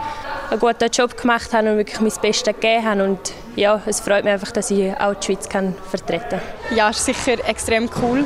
einen 0.51 0.59
guten 0.59 0.89
Job 0.91 1.15
gemacht 1.17 1.53
habe 1.53 1.71
und 1.71 1.77
wirklich 1.77 1.99
mein 1.99 2.11
Bestes 2.21 2.53
gegeben 2.53 2.85
habe. 2.85 3.03
Und 3.05 3.33
ja, 3.55 3.81
es 3.85 4.01
freut 4.01 4.23
mich 4.23 4.33
einfach, 4.33 4.51
dass 4.51 4.69
ich 4.71 4.93
auch 4.99 5.15
die 5.15 5.25
Schweiz 5.25 5.49
kann 5.49 5.75
vertreten 5.89 6.39
kann. 6.39 6.77
Ja, 6.77 6.89
es 6.89 6.97
ist 6.97 7.05
sicher 7.05 7.47
extrem 7.47 7.89
cool. 8.01 8.25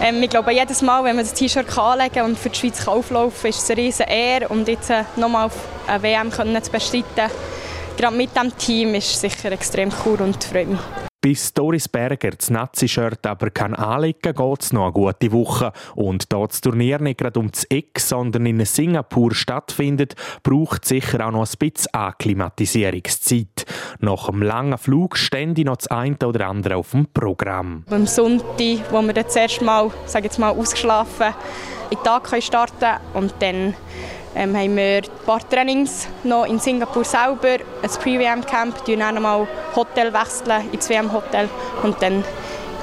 Ähm, 0.00 0.22
ich 0.22 0.30
glaube, 0.30 0.52
jedes 0.52 0.82
Mal, 0.82 1.04
wenn 1.04 1.16
man 1.16 1.24
das 1.24 1.34
T-Shirt 1.34 1.76
anlegen 1.76 2.24
und 2.24 2.38
für 2.38 2.48
die 2.48 2.58
Schweiz 2.58 2.86
auflaufen 2.86 3.42
kann, 3.42 3.50
ist 3.50 3.62
es 3.62 3.70
eine 3.70 3.80
riesen 3.80 4.06
Ehre. 4.06 4.48
Und 4.48 4.68
jetzt 4.68 4.90
äh, 4.90 5.04
nochmal 5.16 5.46
auf 5.46 5.56
eine 5.86 6.02
WM 6.02 6.30
können 6.30 6.62
zu 6.62 6.70
bestreiten, 6.70 7.30
gerade 7.96 8.16
mit 8.16 8.34
diesem 8.34 8.56
Team, 8.56 8.94
ist 8.94 9.20
sicher 9.20 9.52
extrem 9.52 9.90
cool 10.04 10.20
und 10.20 10.42
freut 10.42 10.68
mich. 10.68 10.80
Bis 11.24 11.54
Doris 11.54 11.88
Berger 11.88 12.32
das 12.32 12.50
Nazi-Shirt 12.50 13.24
aber 13.26 13.48
kann 13.48 13.74
anlegen 13.74 14.20
kann, 14.20 14.34
geht 14.34 14.62
es 14.62 14.74
noch 14.74 14.82
eine 14.82 14.92
gute 14.92 15.32
Woche. 15.32 15.72
Und 15.94 16.30
da 16.30 16.46
das 16.46 16.60
Turnier 16.60 16.98
nicht 16.98 17.16
gerade 17.16 17.40
um 17.40 17.50
das 17.50 17.64
Eck, 17.70 17.98
sondern 17.98 18.44
in 18.44 18.62
Singapur 18.66 19.34
stattfindet, 19.34 20.16
braucht 20.42 20.82
es 20.82 20.90
sicher 20.90 21.26
auch 21.26 21.30
noch 21.30 21.46
ein 21.46 21.58
bisschen 21.58 21.94
Akklimatisierungszeit. 21.94 23.64
Nach 24.00 24.28
einem 24.28 24.42
langen 24.42 24.76
Flug 24.76 25.16
stände 25.16 25.64
noch 25.64 25.78
das 25.78 25.86
eine 25.86 26.18
oder 26.26 26.46
andere 26.46 26.76
auf 26.76 26.90
dem 26.90 27.06
Programm. 27.06 27.84
Am 27.88 28.06
Sonntag, 28.06 28.80
wo 28.90 29.00
wir 29.00 29.14
dann 29.14 29.28
zuerst 29.30 29.62
mal, 29.62 29.90
sage 30.04 30.26
jetzt 30.26 30.38
mal, 30.38 30.50
ausgeschlafen 30.50 31.32
in 31.88 31.96
den 31.96 32.04
Tag 32.04 32.42
starten 32.42 32.78
können 32.80 33.00
und 33.14 33.34
dann 33.38 33.74
ähm, 34.34 34.56
haben 34.56 34.76
wir 34.76 34.96
ein 34.96 35.24
paar 35.26 35.48
Trainings 35.48 36.08
noch 36.22 36.46
in 36.46 36.58
Singapur 36.58 37.04
selber, 37.04 37.58
ein 37.82 37.90
Pre-WM-Camp, 38.00 38.84
dann 38.86 39.14
nochmal 39.14 39.46
Hotel 39.74 40.12
wechseln 40.12 40.72
ins 40.72 40.88
WM-Hotel 40.88 41.48
und 41.82 42.00
dann 42.02 42.24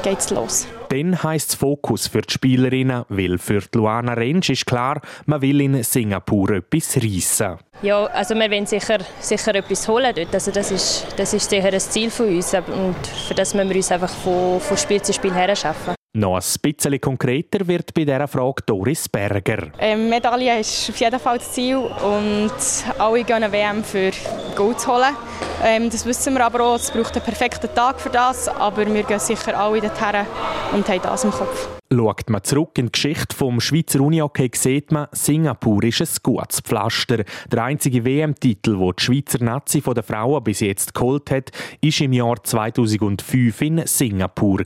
geht's 0.04 0.30
los. 0.30 0.68
Dann 0.90 1.24
heisst 1.24 1.52
es 1.52 1.56
Fokus 1.56 2.08
für 2.08 2.22
die 2.22 2.34
Spielerinnen, 2.34 3.06
weil 3.08 3.38
für 3.38 3.62
die 3.62 3.78
Luana 3.78 4.12
Rentsch 4.14 4.50
ist 4.50 4.66
klar, 4.66 5.00
man 5.26 5.42
will 5.42 5.62
in 5.62 5.82
Singapur 5.84 6.50
etwas 6.52 6.98
reissen. 6.98 7.60
Ja, 7.82 8.08
also 8.08 8.36
wir 8.36 8.52
wollen 8.52 8.66
sicher, 8.66 8.98
sicher 9.22 9.56
etwas 9.56 9.88
holen 9.88 10.14
dort. 10.14 10.34
Also 10.34 10.52
das 10.52 10.70
ist, 10.70 11.08
das 11.16 11.34
ist 11.34 11.50
sicher 11.50 11.72
ein 11.72 11.80
Ziel 11.80 12.12
von 12.12 12.28
uns 12.28 12.54
und 12.54 12.96
für 13.28 13.34
das 13.34 13.54
müssen 13.54 13.70
wir 13.70 13.78
uns 13.78 13.90
einfach 13.90 14.10
von, 14.10 14.60
von 14.60 14.78
Spiel 14.78 15.02
zu 15.02 15.14
Spiel 15.14 15.34
her 15.34 15.56
schaffen. 15.56 15.96
Noch 16.14 16.36
ein 16.36 16.44
bisschen 16.62 17.00
konkreter 17.00 17.66
wird 17.66 17.94
bei 17.94 18.04
dieser 18.04 18.28
Frage 18.28 18.64
Doris 18.66 19.08
Berger. 19.08 19.72
Ähm, 19.80 20.10
Medaille 20.10 20.60
ist 20.60 20.90
auf 20.90 20.98
jeden 20.98 21.20
Fall 21.20 21.38
das 21.38 21.54
Ziel 21.54 21.78
und 21.78 22.52
alle 22.98 23.24
gehen 23.24 23.36
eine 23.38 23.50
WM 23.50 23.82
für 23.82 24.12
Gold 24.54 24.82
zu 24.82 24.94
holen. 24.94 25.16
Ähm, 25.64 25.90
das 25.90 26.06
wissen 26.06 26.34
wir 26.34 26.46
aber 26.46 26.66
auch, 26.66 26.76
es 26.76 26.92
braucht 26.92 27.16
einen 27.16 27.24
perfekten 27.24 27.74
Tag 27.74 28.02
für 28.02 28.10
das, 28.10 28.50
aber 28.50 28.94
wir 28.94 29.04
gehen 29.04 29.20
sicher 29.20 29.58
alle 29.58 29.80
dorthin 29.80 30.26
und 30.74 30.90
haben 30.90 31.02
das 31.02 31.24
im 31.24 31.32
Kopf. 31.32 31.81
Schaut 31.94 32.30
man 32.30 32.42
zurück 32.42 32.78
in 32.78 32.86
die 32.86 32.94
Geschichte 32.94 33.36
vom 33.36 33.60
Schweizer 33.60 34.00
Unihockey, 34.00 34.50
sieht 34.54 34.94
man, 34.94 35.08
Singapur 35.12 35.84
ist 35.84 36.00
ein 36.00 36.08
gutes 36.24 36.62
Pflaster. 36.62 37.26
Der 37.52 37.66
einzige 37.66 38.06
WM-Titel, 38.06 38.78
den 38.78 38.94
die 38.98 39.04
Schweizer 39.04 39.44
Nazi 39.44 39.82
von 39.82 39.96
der 39.96 40.04
Frauen 40.04 40.42
bis 40.42 40.62
jetzt 40.62 40.94
geholt 40.94 41.30
hat, 41.32 41.52
ist 41.82 42.00
im 42.00 42.14
Jahr 42.14 42.42
2005 42.42 43.62
in 43.62 43.86
Singapur. 43.86 44.64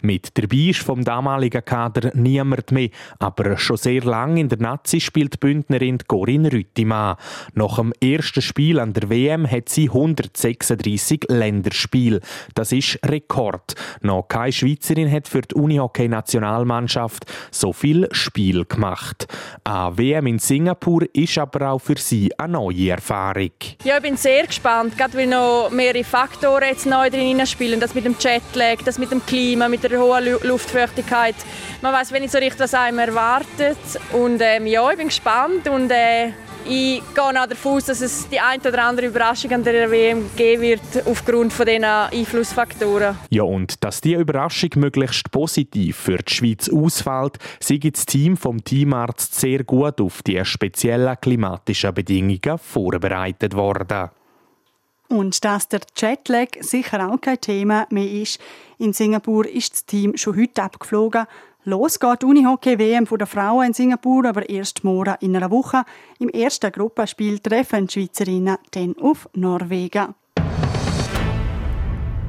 Mit 0.00 0.38
dabei 0.38 0.70
ist 0.70 0.80
vom 0.80 1.04
damaligen 1.04 1.62
Kader 1.62 2.12
niemand 2.14 2.72
mehr, 2.72 2.88
aber 3.18 3.58
schon 3.58 3.76
sehr 3.76 4.04
lange 4.04 4.40
in 4.40 4.48
der 4.48 4.58
Nazi 4.58 5.00
spielt 5.00 5.34
die 5.34 5.38
Bündnerin 5.38 5.98
Corinne 6.06 6.50
Rüttimann. 6.50 7.16
Nach 7.52 7.76
dem 7.76 7.92
ersten 8.02 8.40
Spiel 8.40 8.80
an 8.80 8.94
der 8.94 9.10
WM 9.10 9.50
hat 9.50 9.68
sie 9.68 9.90
136 9.90 11.26
Länderspiele. 11.28 12.20
Das 12.54 12.72
ist 12.72 12.98
Rekord. 13.04 13.74
Noch 14.00 14.28
keine 14.28 14.52
Schweizerin 14.52 15.12
hat 15.12 15.28
für 15.28 15.42
die 15.42 15.54
Unihockey-Nation 15.54 16.37
Nationalmannschaft 16.40 17.24
so 17.50 17.72
viel 17.72 18.08
Spiel 18.12 18.64
gemacht. 18.64 19.26
Eine 19.64 19.96
WM 19.98 20.26
in 20.26 20.38
Singapur 20.38 21.02
ist 21.12 21.38
aber 21.38 21.70
auch 21.70 21.78
für 21.78 21.96
sie 21.98 22.30
eine 22.38 22.54
neue 22.54 22.90
Erfahrung. 22.90 23.50
Ja, 23.84 23.96
ich 23.96 24.02
bin 24.02 24.16
sehr 24.16 24.46
gespannt, 24.46 24.96
gerade 24.96 25.16
weil 25.16 25.26
noch 25.26 25.70
mehrere 25.70 26.04
Faktoren 26.04 26.68
jetzt 26.68 26.86
neu 26.86 27.10
drin 27.10 27.44
spielen. 27.46 27.80
Das 27.80 27.94
mit 27.94 28.04
dem 28.04 28.16
Jetlag, 28.18 28.82
das 28.84 28.98
mit 28.98 29.10
dem 29.10 29.24
Klima, 29.24 29.68
mit 29.68 29.82
der 29.82 29.98
hohen 29.98 30.36
Luftfeuchtigkeit. 30.42 31.36
Man 31.82 31.92
weiß 31.92 32.12
wenig 32.12 32.30
so 32.30 32.38
richtig, 32.38 32.60
was 32.60 32.74
einem 32.74 32.98
erwartet. 32.98 33.78
Und 34.12 34.40
ähm, 34.40 34.66
ja, 34.66 34.90
ich 34.90 34.96
bin 34.96 35.08
gespannt 35.08 35.68
und 35.68 35.90
äh, 35.90 36.32
ich 36.68 37.02
gehe 37.14 37.24
auch 37.24 37.32
davon 37.32 37.76
aus, 37.76 37.86
dass 37.86 38.00
es 38.02 38.28
die 38.28 38.38
eine 38.38 38.62
oder 38.62 38.84
andere 38.84 39.06
Überraschung 39.06 39.52
an 39.52 39.64
der 39.64 39.90
WM 39.90 40.30
geben 40.36 40.62
wird, 40.62 40.80
aufgrund 41.06 41.52
von 41.52 41.64
diesen 41.64 41.84
Einflussfaktoren. 41.84 43.16
Ja, 43.30 43.42
und 43.42 43.82
dass 43.82 44.00
diese 44.00 44.20
Überraschung 44.20 44.70
möglichst 44.76 45.30
positiv 45.30 45.96
für 45.96 46.18
die 46.18 46.34
Schweiz 46.34 46.68
ausfällt, 46.68 47.38
sei 47.60 47.78
das 47.78 48.04
Team 48.04 48.36
vom 48.36 48.62
Teamarzt 48.62 49.34
sehr 49.34 49.64
gut 49.64 50.00
auf 50.00 50.22
die 50.22 50.44
speziellen 50.44 51.16
klimatischen 51.20 51.94
Bedingungen 51.94 52.58
vorbereitet 52.58 53.54
worden. 53.54 54.10
Und 55.08 55.42
dass 55.42 55.68
der 55.68 55.80
Jetlag 55.96 56.48
sicher 56.60 57.10
auch 57.10 57.20
kein 57.20 57.40
Thema 57.40 57.86
mehr 57.88 58.10
ist. 58.10 58.38
In 58.76 58.92
Singapur 58.92 59.48
ist 59.48 59.72
das 59.72 59.86
Team 59.86 60.14
schon 60.16 60.36
heute 60.38 60.62
abgeflogen. 60.62 61.26
Los 61.68 62.00
geht 62.00 62.24
Unihockey-WM 62.24 63.04
der 63.04 63.26
Frauen 63.26 63.66
in 63.66 63.74
Singapur 63.74 64.24
aber 64.24 64.48
erst 64.48 64.84
morgen 64.84 65.16
in 65.20 65.36
einer 65.36 65.50
Woche. 65.50 65.84
Im 66.18 66.30
ersten 66.30 66.72
Gruppenspiel 66.72 67.40
treffen 67.40 67.86
die 67.86 67.92
Schweizerinnen 67.92 68.56
dann 68.70 68.96
auf 68.98 69.28
Norwegen. 69.34 70.14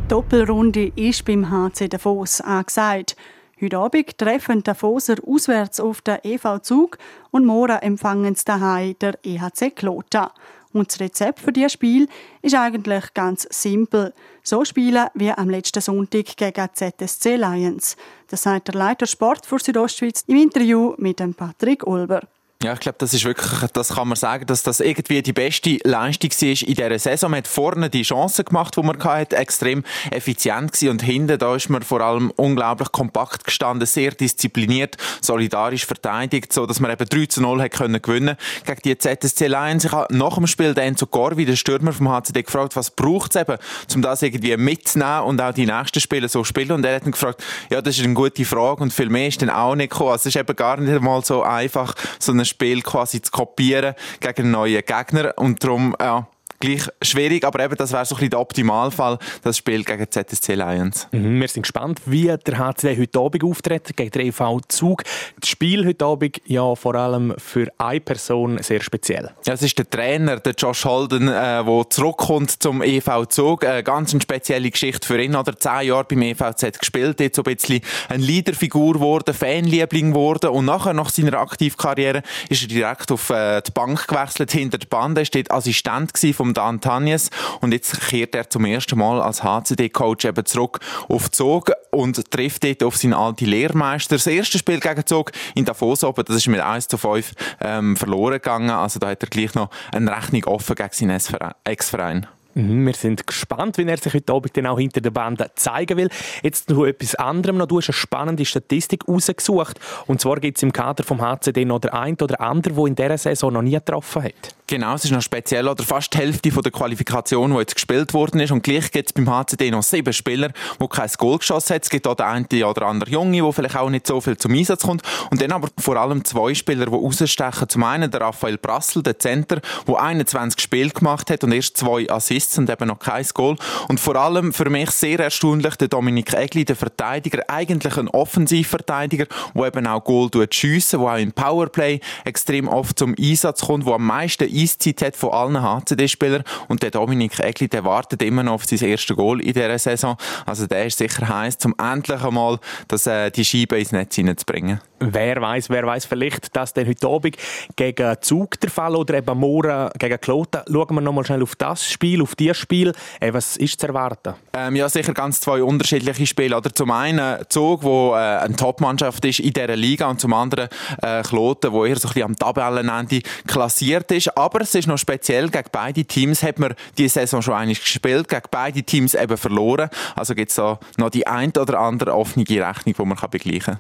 Die 0.04 0.08
Doppelrunde 0.10 0.92
ist 0.94 1.24
beim 1.24 1.50
HC 1.50 1.88
Davos 1.88 2.42
angesagt. 2.42 3.16
Heute 3.62 3.78
Abend 3.78 4.18
treffen 4.18 4.62
Davoser 4.62 5.16
auswärts 5.26 5.80
auf 5.80 6.02
den 6.02 6.18
EV 6.22 6.60
Zug 6.62 6.98
und 7.32 7.46
morgen 7.46 7.78
empfangen 7.78 8.36
sie 8.36 8.44
daheim 8.44 8.96
der 9.00 9.18
EHC 9.24 9.74
Klota. 9.74 10.34
Und 10.72 10.92
das 10.92 11.00
Rezept 11.00 11.40
für 11.40 11.52
dieses 11.52 11.74
Spiel 11.74 12.08
ist 12.42 12.56
eigentlich 12.56 13.14
ganz 13.14 13.48
simpel. 13.50 14.14
So 14.44 14.64
spielen 14.66 15.08
wie 15.16 15.32
am 15.32 15.50
letzten 15.50 15.82
Sonntag 15.82 16.38
gegen 16.38 16.70
ZSC 16.74 17.38
Lions. 17.38 17.98
Das 18.28 18.44
sagt 18.44 18.68
der 18.68 18.76
Leiter 18.76 19.08
Sport 19.08 19.46
für 19.46 19.60
Südostschweiz 19.60 20.24
im 20.28 20.38
Interview 20.38 20.94
mit 20.98 21.18
Patrick 21.36 21.88
Ulber. 21.88 22.22
Ja, 22.62 22.74
ich 22.74 22.82
glaube, 22.82 22.98
das 22.98 23.14
ist 23.14 23.24
wirklich, 23.24 23.72
das 23.72 23.96
kann 23.96 24.10
man 24.10 24.18
sagen, 24.18 24.46
dass 24.46 24.64
das 24.64 24.82
irgendwie 24.82 25.22
die 25.22 25.32
beste 25.32 25.80
Leistung 25.86 26.30
war 26.30 26.50
in 26.50 26.76
dieser 26.76 27.00
Saison. 27.00 27.32
Man 27.32 27.38
hat 27.38 27.48
vorne 27.48 27.90
die 27.90 28.02
Chancen 28.02 28.44
gemacht, 28.44 28.76
die 28.76 28.84
man 28.84 29.02
hatte, 29.02 29.38
extrem 29.38 29.86
effizient 30.12 30.74
gewesen. 30.74 30.90
und 30.90 31.02
hinten, 31.02 31.40
da 31.40 31.56
ist 31.56 31.70
man 31.70 31.84
vor 31.84 32.02
allem 32.02 32.32
unglaublich 32.32 32.92
kompakt 32.92 33.46
gestanden, 33.46 33.88
sehr 33.88 34.12
diszipliniert, 34.12 34.98
solidarisch 35.22 35.86
verteidigt, 35.86 36.52
so 36.52 36.66
dass 36.66 36.82
man 36.82 36.92
eben 36.92 37.08
3 37.08 37.28
zu 37.28 37.42
0 37.42 37.62
hat 37.62 37.72
können 37.72 38.02
gewinnen 38.02 38.36
gegen 38.66 38.82
die 38.84 38.98
ZSC 38.98 39.48
Lions. 39.48 39.86
Ich 39.86 39.94
habe 39.94 40.14
nach 40.14 40.36
dem 40.36 40.46
Spiel 40.46 40.74
den 40.74 40.84
Enzo 40.84 41.06
Corvi, 41.06 41.46
der 41.46 41.56
Stürmer 41.56 41.94
vom 41.94 42.10
HCD, 42.10 42.44
gefragt, 42.44 42.76
was 42.76 42.92
braucht 42.92 43.38
es 43.38 43.42
eben, 43.42 43.58
um 43.96 44.02
das 44.02 44.22
irgendwie 44.22 44.58
mitzunehmen 44.58 45.22
und 45.22 45.40
auch 45.40 45.54
die 45.54 45.66
nächsten 45.66 46.02
Spiele 46.02 46.28
so 46.28 46.44
spielen. 46.44 46.74
Und 46.74 46.84
er 46.84 46.98
hat 46.98 47.04
dann 47.04 47.12
gefragt, 47.12 47.42
ja, 47.70 47.82
das 47.82 47.98
ist 47.98 48.04
eine 48.04 48.16
gute 48.16 48.44
Frage 48.44 48.84
und 48.84 48.92
viel 48.92 49.08
mehr 49.08 49.30
ist 49.30 49.42
dann 49.42 49.50
auch 49.50 49.76
nicht 49.76 49.92
gekommen. 49.92 50.12
Also 50.12 50.28
es 50.28 50.36
ist 50.36 50.42
eben 50.42 50.56
gar 50.58 50.76
nicht 50.76 51.02
mal 51.02 51.24
so 51.24 51.42
einfach, 51.42 51.96
so 52.20 52.34
eine 52.34 52.49
Spiel 52.50 52.82
quasi 52.82 53.22
zu 53.22 53.32
kopieren 53.32 53.96
gegen 54.20 54.44
einen 54.44 54.52
neuen 54.52 54.84
Gegner. 54.86 55.34
Und 55.38 55.64
darum, 55.64 55.96
ja, 56.00 56.28
gleich 56.60 56.88
schwierig, 57.02 57.46
aber 57.46 57.64
eben, 57.64 57.76
das 57.76 57.92
wäre 57.92 58.06
so 58.06 58.16
ein 58.16 58.18
bisschen 58.18 58.30
der 58.32 58.40
Optimalfall, 58.40 59.18
das 59.44 59.58
Spiel 59.58 59.84
gegen 59.84 60.06
ZSC 60.10 60.56
Lions. 60.56 61.08
Mhm, 61.12 61.40
wir 61.40 61.48
sind 61.48 61.64
gespannt, 61.64 62.02
wie 62.06 62.34
der 62.46 62.58
HCD 62.58 63.02
heute 63.02 63.20
Abend 63.20 63.44
auftritt 63.44 63.96
gegen 63.96 64.12
den 64.12 64.28
EV 64.28 64.60
Zug. 64.68 65.04
Das 65.40 65.50
Spiel 65.50 65.86
heute 65.86 66.06
Abend 66.06 66.42
ja 66.46 66.76
vor 66.76 66.96
allem 66.96 67.34
für 67.38 67.68
eine 67.78 68.02
Person 68.02 68.62
sehr 68.62 68.82
speziell. 68.82 69.32
Ja, 69.46 69.54
es 69.54 69.62
ist 69.62 69.78
der 69.78 69.90
Trainer, 69.90 70.40
der 70.40 70.54
Josh 70.54 70.86
Holden, 70.86 71.28
der 71.28 71.66
äh, 71.66 71.90
zurückkommt 71.90 72.62
zum 72.62 72.82
EV 72.82 73.26
Zug. 73.28 73.66
Eine 73.66 73.84
ganz 73.84 74.12
eine 74.12 74.22
spezielle 74.22 74.70
Geschichte 74.70 75.08
für 75.08 75.22
ihn. 75.22 75.36
Oder 75.36 75.58
zehn 75.58 75.88
Jahre 75.88 76.06
beim 76.06 76.22
EVZ 76.22 76.80
gespielt, 76.80 77.20
jetzt 77.20 77.38
so 77.38 77.44
ein 77.44 77.56
bisschen 77.56 77.82
eine 78.10 78.24
Leaderfigur 78.24 78.94
geworden, 78.94 79.34
Fanliebling 79.34 80.12
geworden 80.12 80.50
und 80.50 80.66
nachher, 80.66 80.94
nach 80.94 81.10
seiner 81.10 81.40
Aktivkarriere, 81.40 82.24
ist 82.50 82.64
er 82.64 82.68
direkt 82.68 83.12
auf 83.12 83.30
äh, 83.30 83.62
die 83.62 83.72
Bank 83.72 84.08
gewechselt, 84.08 84.52
hinter 84.52 84.78
der 84.78 84.88
Bande, 84.88 85.22
ist 85.22 85.34
dort 85.36 85.52
Assistent 85.52 86.12
vom 86.34 86.49
vom 86.50 86.54
Dan 86.54 86.82
Tanjes 86.82 87.30
und 87.62 87.74
jetzt 87.74 88.00
kehrt 88.02 88.34
er 88.34 88.50
zum 88.50 88.66
ersten 88.66 88.98
Mal 88.98 89.22
als 89.22 89.44
HCD-Coach 89.44 90.26
eben 90.26 90.46
zurück 90.46 90.80
auf 91.08 91.30
Zog 91.30 91.72
und 91.92 92.32
trifft 92.32 92.64
dort 92.64 92.84
auf 92.84 92.98
seinen 92.98 93.14
alten 93.14 93.46
Lehrmeister. 93.46 94.16
Das 94.16 94.28
erste 94.28 94.58
Spiel 94.58 94.80
gegen 94.80 95.06
Zog 95.06 95.32
in 95.54 95.66
Davos 95.66 96.04
oben, 96.04 96.24
das 96.26 96.38
ist 96.38 96.48
mit 96.48 96.60
1 96.60 96.88
zu 96.88 96.98
5 96.98 97.34
ähm, 97.62 97.96
verloren 97.96 98.34
gegangen, 98.34 98.72
also 98.72 99.00
da 99.00 99.10
hat 99.10 99.22
er 99.22 99.30
gleich 99.30 99.54
noch 99.54 99.70
eine 99.94 100.16
Rechnung 100.16 100.46
offen 100.46 100.76
gegen 100.76 100.90
seinen 100.92 101.20
Ex-Verein. 101.64 102.28
Mhm, 102.56 102.88
wir 102.88 102.96
sind 102.96 103.28
gespannt, 103.28 103.78
wie 103.78 103.84
er 103.84 103.98
sich 103.98 104.14
heute 104.14 104.34
Abend 104.34 104.58
dann 104.58 104.66
auch 104.66 104.80
hinter 104.80 105.02
der 105.02 105.12
Bande 105.12 105.52
zeigen 105.54 105.98
will. 105.98 106.10
Jetzt 106.42 106.70
noch 106.70 106.86
etwas 106.86 107.14
anderem 107.14 107.58
noch. 107.58 107.68
Du 107.68 107.78
hast 107.78 107.90
eine 107.90 107.94
spannende 107.94 108.44
Statistik 108.44 109.08
rausgesucht. 109.08 109.80
Und 110.08 110.20
zwar 110.20 110.40
gibt 110.40 110.58
es 110.58 110.64
im 110.64 110.74
Kader 110.74 111.04
vom 111.04 111.22
HCD 111.22 111.66
noch 111.66 111.80
der 111.80 111.94
ein 111.94 112.16
oder 112.16 112.42
andere, 112.42 112.74
der 112.74 112.86
in 112.86 112.96
dieser 112.96 113.18
Saison 113.20 113.54
noch 113.54 113.62
nie 113.62 113.74
getroffen 113.74 114.24
hat. 114.24 114.56
Genau, 114.70 114.94
es 114.94 115.04
ist 115.04 115.10
noch 115.10 115.24
speziell. 115.24 115.68
Oder 115.68 115.84
fast 115.84 116.14
die 116.14 116.20
Hälfte 116.20 116.52
von 116.52 116.62
der 116.62 116.72
Qualifikation, 116.72 117.54
die 117.54 117.58
jetzt 117.58 117.74
gespielt 117.74 118.14
worden 118.14 118.40
ist. 118.40 118.52
Und 118.52 118.62
gleich 118.62 118.92
gibt 118.92 119.10
es 119.10 119.14
beim 119.14 119.28
HCD 119.28 119.72
noch 119.72 119.82
sieben 119.82 120.14
Spieler, 120.14 120.50
die 120.80 120.88
kein 120.88 121.10
Goal 121.18 121.40
geschossen 121.40 121.74
haben. 121.74 121.82
Es 121.82 121.90
gibt 121.90 122.06
auch 122.06 122.14
den 122.14 122.28
einen 122.28 122.64
oder 122.64 122.86
anderen 122.86 123.12
Junge, 123.12 123.42
der 123.42 123.52
vielleicht 123.52 123.76
auch 123.76 123.90
nicht 123.90 124.06
so 124.06 124.22
viel 124.22 124.38
zum 124.38 124.54
Einsatz 124.54 124.84
kommt. 124.84 125.02
Und 125.32 125.42
dann 125.42 125.54
aber 125.54 125.70
vor 125.80 125.98
allem 125.98 126.24
zwei 126.24 126.54
Spieler, 126.54 126.86
die 126.86 126.92
rausstechen. 126.92 127.68
Zum 127.68 127.82
einen 127.82 128.12
der 128.12 128.22
Raphael 128.22 128.60
Brassel, 128.60 129.02
der 129.02 129.18
Center, 129.18 129.60
der 129.88 130.00
21 130.00 130.62
Spiele 130.62 130.92
gemacht 130.92 131.32
hat 131.32 131.44
und 131.44 131.52
erst 131.52 131.76
zwei 131.76 132.08
Assists 132.08 132.56
und 132.60 132.70
eben 132.70 132.90
noch 132.90 133.00
kein 133.00 133.26
Goal. 133.34 133.56
Und 133.88 134.00
vor 134.00 134.18
allem 134.18 134.54
für 134.54 134.70
mich 134.70 134.92
sehr 134.92 135.20
erstaunlich 135.20 135.78
der 135.78 135.88
Dominik 135.88 136.32
Egli, 136.36 136.64
der 136.64 136.76
Verteidiger, 136.76 137.42
eigentlich 137.48 137.98
ein 137.98 138.08
Offensivverteidiger, 138.08 139.26
der 139.56 139.66
eben 139.66 139.88
auch 139.88 140.04
Goal 140.04 140.30
schiessen, 140.52 141.00
der 141.00 141.10
auch 141.10 141.18
im 141.18 141.32
Powerplay 141.32 142.02
extrem 142.24 142.68
oft 142.68 143.00
zum 143.00 143.16
Einsatz 143.18 143.62
kommt, 143.62 143.88
der 143.88 143.96
am 143.96 144.06
meisten 144.06 144.59
Eiszeit 144.62 145.02
hat 145.02 145.16
von 145.16 145.32
allen 145.32 145.62
HCD-Spielern. 145.62 146.44
Und 146.68 146.84
der 146.84 146.92
Dominik 146.92 147.40
Egli, 147.40 147.68
der 147.68 147.84
wartet 147.84 148.22
immer 148.22 148.44
noch 148.44 148.54
auf 148.54 148.66
sein 148.66 148.80
erstes 148.80 149.16
Goal 149.16 149.42
in 149.42 149.54
dieser 149.54 149.78
Saison. 149.80 150.18
Also 150.46 150.68
der 150.68 150.86
ist 150.86 150.98
sicher 150.98 151.28
heiß, 151.28 151.58
zum 151.58 151.76
endlich 151.78 152.22
einmal 152.22 152.60
das, 152.88 153.08
äh, 153.08 153.32
die 153.32 153.46
Scheibe 153.46 153.78
ins 153.80 153.92
Netz 153.92 154.16
hineinzubringen. 154.16 154.82
Wer 155.00 155.42
weiß, 155.42 155.70
wer 155.70 155.86
weiß 155.86 156.06
vielleicht, 156.06 156.56
dass 156.56 156.74
dann 156.74 156.88
heute 156.88 157.08
Abend 157.08 157.38
gegen 157.76 158.16
Zug 158.22 158.60
der 158.60 158.70
Fall 158.70 158.96
oder 158.96 159.16
eben 159.16 159.38
morgen 159.38 159.90
gegen 159.98 160.20
Kloten. 160.20 160.62
Schauen 160.70 160.96
wir 160.96 161.02
nochmal 161.02 161.26
schnell 161.26 161.42
auf 161.42 161.56
das 161.56 161.90
Spiel, 161.90 162.22
auf 162.22 162.36
dieses 162.36 162.58
Spiel. 162.58 162.94
Äh, 163.20 163.34
was 163.34 163.58
ist 163.58 163.80
zu 163.80 163.88
erwarten? 163.88 164.36
Ähm, 164.60 164.76
ja, 164.76 164.90
sicher 164.90 165.14
ganz 165.14 165.40
zwei 165.40 165.64
unterschiedliche 165.64 166.26
Spiele. 166.26 166.58
Oder 166.58 166.74
zum 166.74 166.92
einen 166.92 167.46
Zug, 167.48 167.84
wo 167.84 168.14
äh, 168.14 168.18
eine 168.18 168.56
Topmannschaft 168.56 169.24
ist 169.24 169.40
in 169.40 169.54
dieser 169.54 169.76
Liga 169.76 170.10
und 170.10 170.20
zum 170.20 170.34
anderen 170.34 170.68
äh, 171.02 171.22
Kloten, 171.24 171.72
wo 171.72 171.86
eher 171.86 171.98
so 171.98 172.10
ein 172.14 172.24
am 172.24 172.36
Tabellenende 172.36 173.22
klassiert 173.48 174.12
ist. 174.12 174.38
Aber 174.38 174.62
es 174.62 174.76
ist 174.76 174.88
noch 174.88 174.98
speziell, 174.98 175.50
gegen 175.50 175.70
beide 175.72 176.04
Teams 176.04 176.44
hat 176.44 176.60
man 176.60 176.74
die 176.98 177.08
Saison 177.08 177.42
schon 177.42 177.54
einmal 177.54 177.76
gespielt, 177.76 178.28
gegen 178.28 178.44
beide 178.52 178.84
Teams 178.84 179.14
eben 179.14 179.38
verloren. 179.38 179.90
Also 180.16 180.36
gibt 180.36 180.50
es 180.50 180.56
da 180.58 180.78
noch 180.98 181.10
die 181.10 181.26
ein 181.26 181.52
oder 181.52 181.80
andere 181.80 182.14
offene 182.14 182.46
Rechnung, 182.46 182.96
die 182.98 183.06
man 183.06 183.18
begleichen 183.32 183.76
kann 183.76 183.80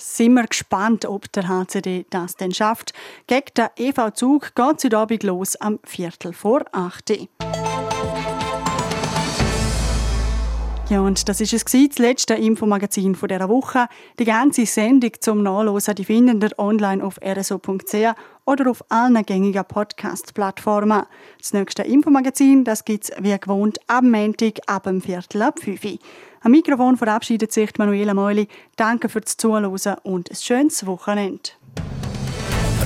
sind 0.00 0.34
wir 0.34 0.46
gespannt, 0.46 1.06
ob 1.06 1.32
der 1.32 1.48
HCD 1.48 2.06
das 2.10 2.36
denn 2.36 2.54
schafft. 2.54 2.92
Gegen 3.26 3.52
den 3.56 3.68
EV 3.76 4.12
Zug 4.14 4.54
geht 4.54 4.78
es 4.78 4.84
heute 4.84 4.96
Abend 4.96 5.24
los 5.24 5.56
am 5.56 5.80
Viertel 5.82 6.32
vor 6.32 6.64
8 6.70 7.10
Uhr. 7.10 7.67
Ja, 10.90 11.02
und 11.02 11.28
das 11.28 11.42
ist 11.42 11.52
es 11.52 11.64
das 11.64 11.98
letzte 11.98 12.32
Infomagazin 12.32 13.14
von 13.14 13.28
dieser 13.28 13.50
Woche. 13.50 13.88
Die 14.18 14.24
ganze 14.24 14.64
Sendung 14.64 15.10
zum 15.20 15.42
Nachlesen, 15.42 15.94
die 15.94 16.04
finden 16.06 16.40
ihr 16.40 16.58
online 16.58 17.04
auf 17.04 17.20
rso.ch 17.20 18.14
oder 18.46 18.70
auf 18.70 18.82
allen 18.88 19.22
gängigen 19.26 19.66
Podcast-Plattformen. 19.66 21.02
Das 21.38 21.52
nächste 21.52 21.82
Infomagazin, 21.82 22.64
das 22.64 22.86
gibt's 22.86 23.12
wie 23.20 23.38
gewohnt 23.38 23.78
am 23.86 24.10
Montag 24.10 24.60
ab 24.66 24.84
dem 24.84 25.02
Viertel 25.02 25.42
ab 25.42 25.60
5 25.60 25.84
Uhr. 25.84 25.98
Am 26.40 26.52
Mikrofon 26.52 26.96
verabschiedet 26.96 27.52
sich 27.52 27.70
Manuela 27.76 28.14
Meuli. 28.14 28.48
Danke 28.76 29.10
fürs 29.10 29.36
Zuhören 29.36 29.66
und 30.04 30.30
ein 30.30 30.36
schönes 30.36 30.86
Wochenende. 30.86 31.50